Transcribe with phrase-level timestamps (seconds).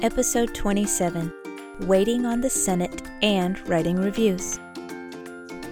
[0.00, 1.32] Episode 27
[1.80, 4.60] Waiting on the Senate and Writing Reviews.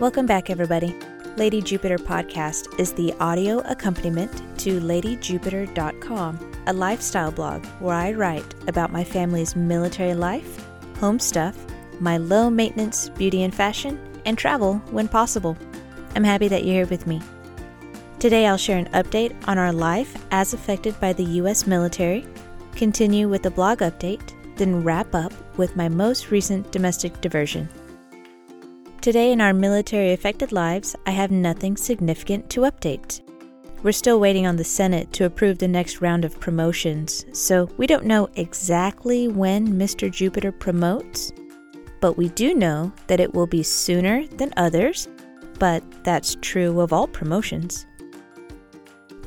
[0.00, 0.98] Welcome back, everybody.
[1.36, 8.52] Lady Jupiter Podcast is the audio accompaniment to LadyJupiter.com, a lifestyle blog where I write
[8.66, 10.66] about my family's military life,
[10.98, 11.56] home stuff,
[12.00, 15.56] my low maintenance beauty and fashion, and travel when possible.
[16.16, 17.22] I'm happy that you're here with me.
[18.18, 21.68] Today, I'll share an update on our life as affected by the U.S.
[21.68, 22.26] military,
[22.76, 27.68] continue with the blog update, then wrap up with my most recent domestic diversion.
[29.00, 33.20] Today, in our military affected lives, I have nothing significant to update.
[33.82, 37.86] We're still waiting on the Senate to approve the next round of promotions, so we
[37.86, 40.10] don't know exactly when Mr.
[40.10, 41.32] Jupiter promotes,
[42.00, 45.08] but we do know that it will be sooner than others,
[45.58, 47.86] but that's true of all promotions.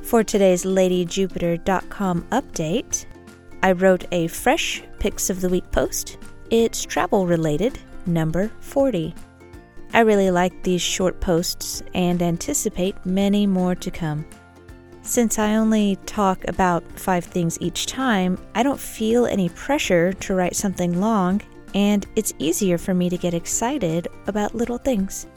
[0.02, 3.06] For today's LadyJupiter.com update,
[3.62, 6.18] I wrote a fresh Picks of the Week post.
[6.50, 9.14] It's travel related, number 40.
[9.94, 14.26] I really like these short posts and anticipate many more to come.
[15.02, 20.36] Since I only talk about five things each time, I don't feel any pressure to
[20.36, 21.42] write something long,
[21.74, 25.28] and it's easier for me to get excited about little things.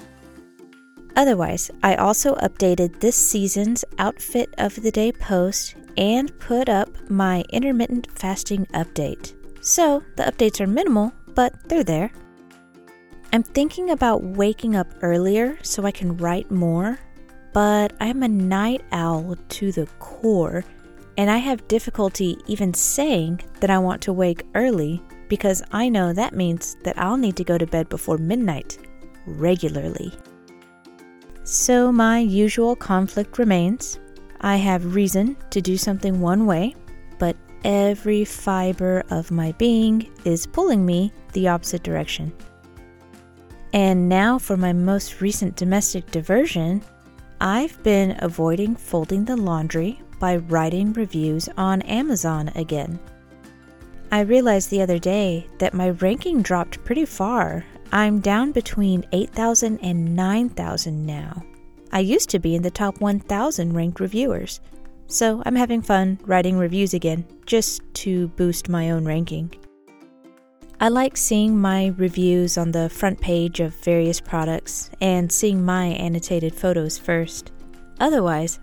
[1.17, 7.45] Otherwise, I also updated this season's Outfit of the Day post and put up my
[7.51, 9.35] intermittent fasting update.
[9.61, 12.11] So the updates are minimal, but they're there.
[13.33, 16.99] I'm thinking about waking up earlier so I can write more,
[17.53, 20.65] but I'm a night owl to the core,
[21.17, 26.13] and I have difficulty even saying that I want to wake early because I know
[26.13, 28.77] that means that I'll need to go to bed before midnight
[29.27, 30.13] regularly.
[31.45, 33.99] So, my usual conflict remains.
[34.43, 36.75] I have reason to do something one way,
[37.19, 42.33] but every fiber of my being is pulling me the opposite direction.
[43.73, 46.83] And now for my most recent domestic diversion,
[47.41, 52.99] I've been avoiding folding the laundry by writing reviews on Amazon again.
[54.11, 57.65] I realized the other day that my ranking dropped pretty far
[57.95, 61.45] I'm down between 8,000 and 9,000 now.
[61.95, 64.61] I used to be in the top 1,000 ranked reviewers,
[65.09, 69.55] so I'm having fun writing reviews again just to boost my own ranking.
[70.81, 75.89] I like seeing my reviews on the front page of various products and seeing my
[75.89, 77.53] annotated photos first.
[78.01, 78.59] Otherwise,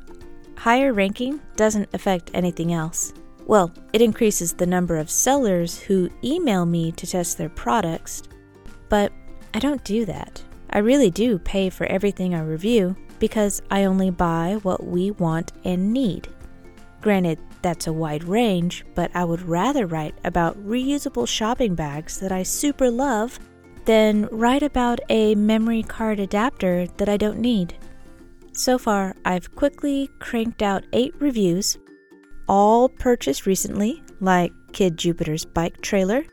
[0.58, 3.14] higher ranking doesn't affect anything else.
[3.46, 8.24] Well, it increases the number of sellers who email me to test their products,
[8.90, 9.14] but
[9.54, 10.42] I don't do that.
[10.72, 15.52] I really do pay for everything I review because I only buy what we want
[15.64, 16.28] and need.
[17.02, 22.32] Granted, that's a wide range, but I would rather write about reusable shopping bags that
[22.32, 23.40] I super love
[23.86, 27.76] than write about a memory card adapter that I don't need.
[28.54, 31.78] So far, I've quickly cranked out eight reviews,
[32.48, 36.24] all purchased recently, like Kid Jupiter's bike trailer,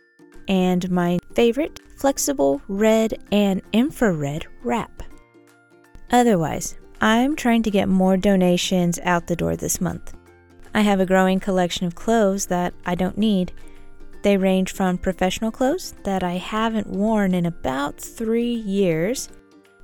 [0.49, 4.96] and my favorite flexible red and infrared wrap.
[6.17, 10.15] Otherwise, I'm trying to get more donations out the door this month.
[10.73, 13.53] I have a growing collection of clothes that I don't need.
[14.23, 19.29] They range from professional clothes that I haven't worn in about three years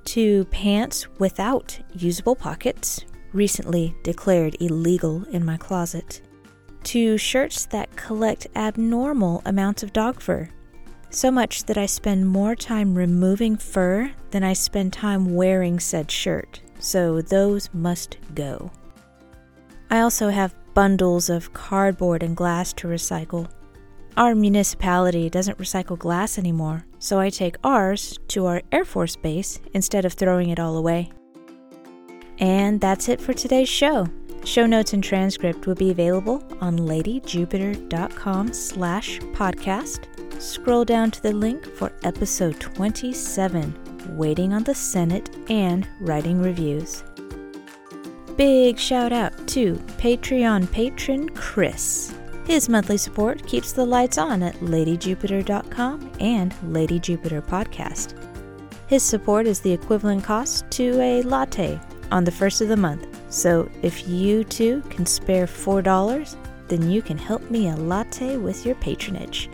[0.05, 6.23] to pants without usable pockets, recently declared illegal in my closet,
[6.85, 10.49] to shirts that collect abnormal amounts of dog fur
[11.15, 16.09] so much that I spend more time removing fur than I spend time wearing said
[16.09, 18.71] shirt, so those must go.
[19.89, 23.49] I also have bundles of cardboard and glass to recycle.
[24.17, 29.59] Our municipality doesn't recycle glass anymore, so I take ours to our Air Force base
[29.73, 31.11] instead of throwing it all away.
[32.39, 34.07] And that's it for today's show.
[34.45, 40.12] Show notes and transcript will be available on ladyjupiter.com slash podcast
[40.43, 47.03] scroll down to the link for episode 27 Waiting on the Senate and Writing Reviews.
[48.35, 52.13] Big shout out to Patreon patron Chris.
[52.45, 58.13] His monthly support keeps the lights on at ladyjupiter.com and Lady Jupiter Podcast.
[58.87, 61.79] His support is the equivalent cost to a latte
[62.11, 63.07] on the first of the month.
[63.29, 66.35] So if you too can spare $4,
[66.67, 69.49] then you can help me a latte with your patronage.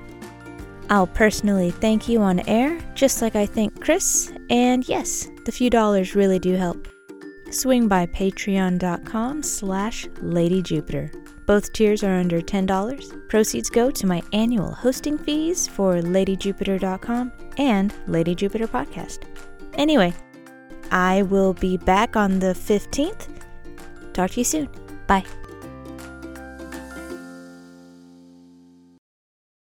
[0.89, 5.69] I'll personally thank you on air, just like I thank Chris, and yes, the few
[5.69, 6.87] dollars really do help.
[7.51, 11.13] Swing by patreon.com slash ladyjupiter.
[11.45, 13.27] Both tiers are under $10.
[13.27, 19.23] Proceeds go to my annual hosting fees for LadyJupiter.com and Lady Jupiter Podcast.
[19.73, 20.13] Anyway,
[20.91, 23.29] I will be back on the 15th.
[24.13, 24.69] Talk to you soon.
[25.07, 25.25] Bye.